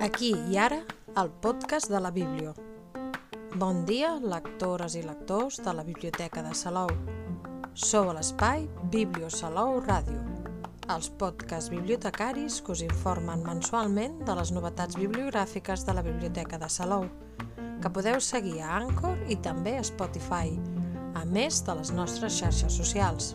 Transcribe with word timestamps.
Aquí 0.00 0.30
i 0.48 0.56
ara, 0.56 0.78
el 1.20 1.28
podcast 1.44 1.90
de 1.92 1.98
la 2.00 2.08
Bíblia. 2.10 2.54
Bon 3.60 3.82
dia, 3.84 4.14
lectores 4.16 4.94
i 4.96 5.02
lectors 5.04 5.58
de 5.60 5.74
la 5.76 5.84
Biblioteca 5.84 6.40
de 6.40 6.54
Salou. 6.56 6.88
Sou 7.74 8.08
a 8.08 8.14
l'espai 8.16 8.64
Biblio 8.94 9.28
Salou 9.28 9.76
Ràdio, 9.84 10.22
els 10.94 11.10
podcasts 11.20 11.68
bibliotecaris 11.68 12.62
que 12.64 12.72
us 12.72 12.84
informen 12.86 13.44
mensualment 13.44 14.16
de 14.24 14.38
les 14.40 14.54
novetats 14.56 14.96
bibliogràfiques 14.96 15.84
de 15.84 15.98
la 15.98 16.06
Biblioteca 16.08 16.56
de 16.56 16.72
Salou, 16.72 17.04
que 17.82 17.92
podeu 17.92 18.24
seguir 18.24 18.62
a 18.62 18.72
Anchor 18.78 19.20
i 19.28 19.36
també 19.36 19.76
a 19.76 19.84
Spotify, 19.84 20.56
a 21.12 21.26
més 21.28 21.60
de 21.68 21.76
les 21.76 21.92
nostres 21.92 22.40
xarxes 22.40 22.72
socials. 22.72 23.34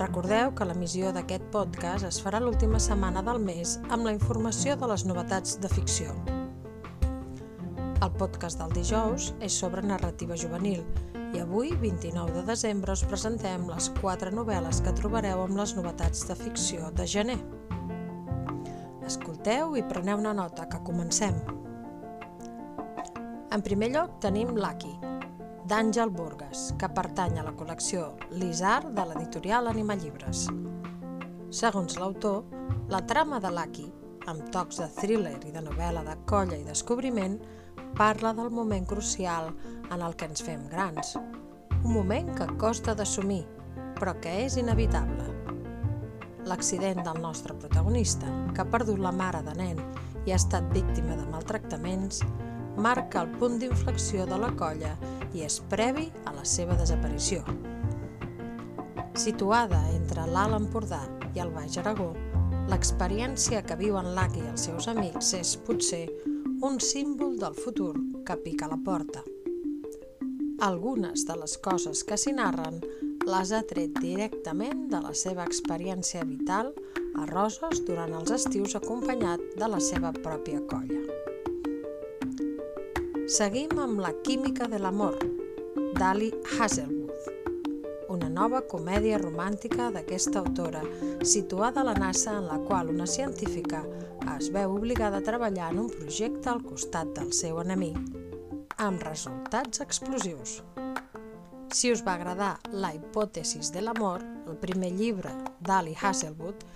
Recordeu 0.00 0.54
que 0.56 0.64
l'emissió 0.64 1.10
d'aquest 1.12 1.44
podcast 1.52 2.06
es 2.08 2.18
farà 2.24 2.38
l'última 2.40 2.78
setmana 2.80 3.20
del 3.22 3.38
mes 3.44 3.74
amb 3.92 4.06
la 4.06 4.14
informació 4.16 4.76
de 4.80 4.88
les 4.88 5.04
novetats 5.04 5.58
de 5.60 5.68
ficció. 5.68 6.14
El 8.02 8.10
podcast 8.18 8.58
del 8.58 8.72
dijous 8.72 9.28
és 9.44 9.52
sobre 9.52 9.84
narrativa 9.84 10.38
juvenil 10.40 10.80
i 11.36 11.40
avui, 11.40 11.74
29 11.80 12.32
de 12.38 12.46
desembre, 12.48 12.96
us 12.96 13.04
presentem 13.08 13.68
les 13.68 13.90
quatre 14.00 14.32
novel·les 14.32 14.80
que 14.84 14.96
trobareu 14.96 15.44
amb 15.44 15.60
les 15.60 15.76
novetats 15.76 16.24
de 16.28 16.36
ficció 16.40 16.90
de 16.96 17.06
gener. 17.06 17.38
Escolteu 19.06 19.76
i 19.76 19.84
preneu 19.92 20.20
una 20.24 20.34
nota, 20.36 20.66
que 20.72 20.80
comencem. 20.88 21.36
En 23.52 23.64
primer 23.64 23.92
lloc 23.92 24.18
tenim 24.24 24.56
Lucky, 24.56 24.92
d'Àngel 25.62 26.10
Burgas, 26.10 26.72
que 26.74 26.88
pertany 26.90 27.36
a 27.38 27.44
la 27.46 27.52
col·lecció 27.54 28.08
L'Isar 28.34 28.80
de 28.96 29.04
l'editorial 29.06 29.68
Anima 29.70 29.94
Llibres. 29.94 30.48
Segons 31.54 31.94
l'autor, 32.00 32.42
la 32.90 32.98
trama 33.06 33.38
de 33.38 33.52
Lucky, 33.54 33.86
amb 34.26 34.48
tocs 34.54 34.80
de 34.82 34.88
thriller 34.96 35.36
i 35.46 35.54
de 35.54 35.62
novel·la 35.62 36.02
de 36.08 36.16
colla 36.26 36.58
i 36.58 36.66
descobriment, 36.66 37.38
parla 37.94 38.32
del 38.34 38.50
moment 38.50 38.88
crucial 38.90 39.52
en 39.92 40.02
el 40.02 40.16
que 40.18 40.26
ens 40.32 40.42
fem 40.42 40.66
grans. 40.72 41.14
Un 41.84 41.92
moment 41.94 42.34
que 42.34 42.50
costa 42.58 42.96
d'assumir, 42.98 43.44
però 44.00 44.16
que 44.18 44.34
és 44.42 44.58
inevitable. 44.58 45.30
L'accident 46.50 47.04
del 47.06 47.22
nostre 47.22 47.54
protagonista, 47.54 48.26
que 48.50 48.64
ha 48.64 48.70
perdut 48.70 48.98
la 48.98 49.14
mare 49.14 49.46
de 49.46 49.54
nen 49.62 49.78
i 50.26 50.34
ha 50.34 50.42
estat 50.42 50.66
víctima 50.74 51.14
de 51.14 51.30
maltractaments, 51.30 52.24
marca 52.82 53.22
el 53.22 53.30
punt 53.38 53.60
d'inflexió 53.60 54.26
de 54.26 54.38
la 54.42 54.50
colla 54.58 54.96
i 55.34 55.44
és 55.46 55.60
previ 55.72 56.08
a 56.26 56.34
la 56.36 56.44
seva 56.44 56.76
desaparició. 56.78 57.42
Situada 59.18 59.80
entre 59.92 60.24
l'Alt 60.28 60.56
Empordà 60.56 61.02
i 61.34 61.42
el 61.44 61.52
Baix 61.52 61.76
Aragó, 61.80 62.12
l'experiència 62.70 63.62
que 63.66 63.76
viuen 63.76 64.12
l'Ac 64.16 64.38
i 64.38 64.46
els 64.52 64.68
seus 64.68 64.88
amics 64.92 65.34
és, 65.38 65.56
potser, 65.66 66.06
un 66.62 66.78
símbol 66.80 67.38
del 67.40 67.56
futur 67.58 67.94
que 68.26 68.38
pica 68.44 68.68
la 68.70 68.78
porta. 68.78 69.24
Algunes 70.62 71.26
de 71.26 71.36
les 71.40 71.56
coses 71.58 72.04
que 72.06 72.16
s'hi 72.16 72.32
narren 72.36 72.78
les 73.26 73.52
ha 73.52 73.62
tret 73.66 73.98
directament 74.02 74.86
de 74.92 75.00
la 75.02 75.12
seva 75.24 75.46
experiència 75.48 76.22
vital 76.26 76.70
a 77.18 77.26
Roses 77.30 77.82
durant 77.88 78.14
els 78.20 78.30
estius 78.38 78.78
acompanyat 78.78 79.42
de 79.58 79.74
la 79.74 79.82
seva 79.82 80.14
pròpia 80.22 80.62
colla. 80.70 81.21
Seguim 83.32 83.78
amb 83.80 84.00
La 84.04 84.10
química 84.26 84.66
de 84.68 84.76
l'amor, 84.76 85.14
d'Ali 85.96 86.26
Hazelwood, 86.52 87.30
una 88.12 88.28
nova 88.28 88.60
comèdia 88.68 89.16
romàntica 89.22 89.86
d'aquesta 89.94 90.42
autora, 90.42 90.82
situada 91.24 91.80
a 91.80 91.86
la 91.88 91.94
NASA 91.96 92.34
en 92.36 92.50
la 92.50 92.58
qual 92.66 92.90
una 92.92 93.06
científica 93.08 93.80
es 94.34 94.50
veu 94.52 94.74
obligada 94.76 95.22
a 95.22 95.24
treballar 95.24 95.70
en 95.72 95.80
un 95.86 95.88
projecte 95.88 96.52
al 96.52 96.60
costat 96.60 97.14
del 97.16 97.32
seu 97.32 97.62
enemic, 97.64 97.96
amb 98.76 99.00
resultats 99.08 99.80
explosius. 99.80 100.58
Si 101.72 101.88
us 101.88 102.04
va 102.04 102.18
agradar 102.20 102.58
La 102.68 102.92
hipòtesis 102.92 103.72
de 103.72 103.80
l'amor, 103.80 104.20
el 104.44 104.60
primer 104.60 104.92
llibre 104.92 105.32
d'Ali 105.64 105.96
Hazelwood, 105.96 106.68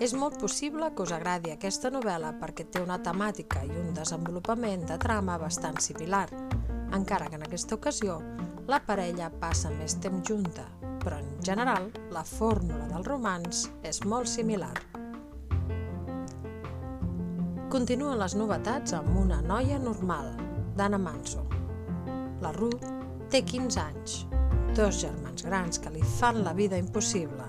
és 0.00 0.14
molt 0.16 0.38
possible 0.40 0.88
que 0.96 1.04
us 1.04 1.12
agradi 1.12 1.52
aquesta 1.52 1.90
novel·la 1.92 2.32
perquè 2.40 2.64
té 2.70 2.80
una 2.80 3.00
temàtica 3.04 3.64
i 3.66 3.72
un 3.76 3.92
desenvolupament 3.96 4.86
de 4.88 4.96
trama 4.98 5.36
bastant 5.38 5.80
similar, 5.80 6.28
encara 6.92 7.28
que 7.28 7.36
en 7.36 7.44
aquesta 7.46 7.76
ocasió 7.76 8.20
la 8.68 8.80
parella 8.86 9.30
passa 9.42 9.70
més 9.74 9.98
temps 10.00 10.24
junta, 10.28 10.64
però 11.02 11.18
en 11.18 11.28
general 11.44 11.90
la 12.14 12.24
fórmula 12.24 12.86
del 12.88 13.04
romans 13.04 13.66
és 13.82 14.02
molt 14.04 14.30
similar. 14.30 14.74
Continuen 17.72 18.20
les 18.20 18.36
novetats 18.36 18.92
amb 18.92 19.16
una 19.16 19.40
noia 19.40 19.78
normal, 19.80 20.34
d'Anna 20.76 21.00
Manso. 21.00 21.46
La 22.44 22.52
Ruth 22.52 22.84
té 23.32 23.40
15 23.48 23.80
anys, 23.80 24.16
dos 24.76 25.00
germans 25.00 25.44
grans 25.46 25.80
que 25.80 25.92
li 25.92 26.04
fan 26.18 26.42
la 26.44 26.52
vida 26.52 26.76
impossible, 26.80 27.48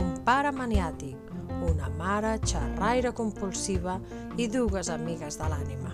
un 0.00 0.14
pare 0.24 0.52
maniàtic, 0.52 1.23
una 1.64 1.90
mare 1.98 2.38
xerraire 2.44 3.12
compulsiva 3.12 3.98
i 4.36 4.48
dues 4.48 4.90
amigues 4.92 5.38
de 5.40 5.48
l'ànima. 5.50 5.92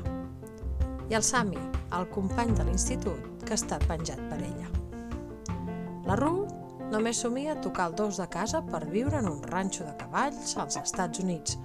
I 1.10 1.16
el 1.18 1.26
Sami, 1.26 1.58
el 1.96 2.06
company 2.14 2.54
de 2.54 2.66
l'institut, 2.68 3.44
que 3.44 3.56
està 3.58 3.80
penjat 3.86 4.20
per 4.30 4.38
ella. 4.38 4.68
La 6.06 6.16
Ru 6.18 6.46
només 6.90 7.20
somia 7.22 7.58
tocar 7.62 7.88
el 7.90 7.96
dos 7.98 8.18
de 8.18 8.26
casa 8.30 8.62
per 8.66 8.84
viure 8.90 9.18
en 9.18 9.28
un 9.30 9.42
ranxo 9.42 9.84
de 9.86 9.94
cavalls 9.98 10.56
als 10.58 10.78
Estats 10.80 11.22
Units, 11.22 11.58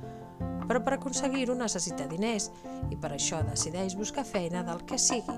però 0.66 0.82
per 0.82 0.96
aconseguir-ho 0.96 1.56
necessita 1.58 2.08
diners 2.10 2.50
i 2.94 2.98
per 2.98 3.14
això 3.14 3.42
decideix 3.46 3.96
buscar 3.98 4.26
feina 4.26 4.64
del 4.66 4.84
que 4.90 4.98
sigui. 5.02 5.38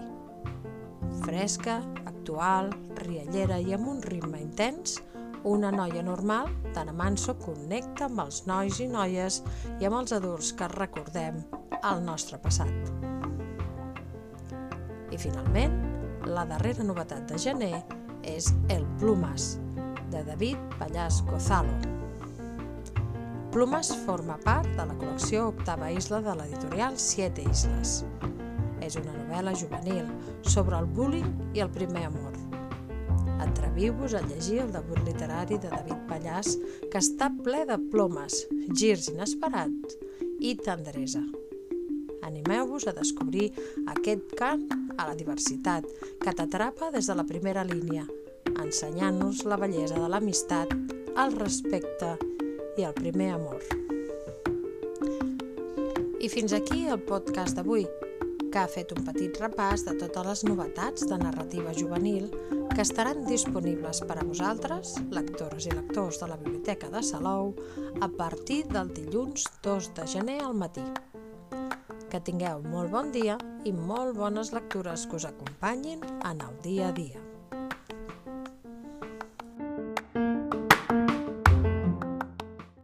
Fresca, 1.23 1.81
actual, 2.05 2.71
riallera 2.99 3.59
i 3.59 3.73
amb 3.75 3.87
un 3.91 4.01
ritme 4.03 4.39
intens, 4.43 5.01
una 5.47 5.71
noia 5.71 6.03
normal, 6.03 6.49
tan 6.75 6.91
Manso 6.95 7.37
connecta 7.39 8.07
amb 8.07 8.19
els 8.25 8.41
nois 8.49 8.79
i 8.83 8.87
noies 8.91 9.41
i 9.79 9.87
amb 9.87 10.01
els 10.01 10.13
adults 10.15 10.51
que 10.57 10.67
recordem 10.73 11.39
el 11.77 12.03
nostre 12.03 12.39
passat. 12.43 12.91
I 15.11 15.17
finalment, 15.17 15.77
la 16.27 16.43
darrera 16.49 16.83
novetat 16.83 17.29
de 17.31 17.39
gener 17.39 17.83
és 18.27 18.51
El 18.73 18.83
Plumas, 18.99 19.55
de 20.11 20.23
David 20.27 20.59
Pallàs 20.79 21.21
Gozalo. 21.29 21.75
Plumas 23.55 23.93
forma 24.05 24.35
part 24.43 24.67
de 24.75 24.83
la 24.83 24.97
col·lecció 24.99 25.47
Octava 25.53 25.89
Isla 25.95 26.19
de 26.25 26.35
l'editorial 26.35 26.99
Siete 26.99 27.47
Isles. 27.47 28.01
És 28.83 28.99
una 28.99 29.15
novel·la 29.15 29.55
juvenil 29.55 30.11
sobre 30.43 30.77
el 30.77 30.91
bullying 30.91 31.55
i 31.55 31.63
el 31.63 31.71
primer 31.71 32.05
amor 32.11 32.46
Atreviu-vos 33.39 34.15
a 34.17 34.21
llegir 34.25 34.61
el 34.63 34.71
debut 34.73 34.99
literari 35.05 35.59
de 35.61 35.69
David 35.69 36.05
Pallàs, 36.09 36.55
que 36.91 37.01
està 37.01 37.29
ple 37.43 37.63
de 37.69 37.77
plomes, 37.91 38.45
girs 38.73 39.09
inesperats 39.11 39.97
i 40.41 40.55
tendresa. 40.57 41.21
Animeu-vos 42.25 42.87
a 42.89 42.95
descobrir 42.97 43.51
aquest 43.93 44.33
cant 44.39 44.65
a 44.97 45.05
la 45.07 45.15
diversitat 45.15 45.85
que 46.23 46.33
t'atrapa 46.33 46.89
des 46.91 47.07
de 47.07 47.15
la 47.15 47.27
primera 47.29 47.63
línia, 47.67 48.07
ensenyant-nos 48.57 49.45
la 49.45 49.59
bellesa 49.61 50.01
de 50.01 50.09
l'amistat, 50.09 50.73
el 51.17 51.37
respecte 51.37 52.15
i 52.77 52.85
el 52.85 52.97
primer 52.97 53.31
amor. 53.37 53.61
I 56.17 56.27
fins 56.33 56.53
aquí 56.57 56.87
el 56.89 56.99
podcast 57.05 57.55
d'avui, 57.55 57.85
que 58.51 58.59
ha 58.59 58.67
fet 58.71 58.91
un 58.95 59.03
petit 59.07 59.37
repàs 59.41 59.83
de 59.87 59.93
totes 59.99 60.25
les 60.27 60.43
novetats 60.47 61.07
de 61.09 61.17
narrativa 61.19 61.73
juvenil 61.75 62.29
que 62.73 62.83
estaran 62.83 63.23
disponibles 63.25 64.03
per 64.07 64.19
a 64.19 64.25
vosaltres, 64.27 64.95
lectores 65.11 65.67
i 65.67 65.75
lectors 65.75 66.19
de 66.21 66.31
la 66.31 66.37
Biblioteca 66.37 66.91
de 66.93 67.03
Salou, 67.03 67.53
a 68.01 68.09
partir 68.09 68.63
del 68.71 68.93
dilluns 68.93 69.47
2 69.63 69.93
de 69.97 70.07
gener 70.07 70.41
al 70.45 70.53
matí. 70.53 70.85
Que 72.11 72.21
tingueu 72.23 72.61
molt 72.63 72.93
bon 72.93 73.11
dia 73.11 73.39
i 73.65 73.73
molt 73.73 74.15
bones 74.17 74.53
lectures 74.55 75.07
que 75.07 75.19
us 75.19 75.27
acompanyin 75.27 76.05
en 76.23 76.45
el 76.45 76.61
dia 76.63 76.91
a 76.91 76.95
dia. 76.95 77.23